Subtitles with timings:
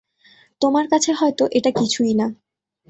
[0.61, 2.27] তোমার কাছে হয়তো এটা কিছুই না।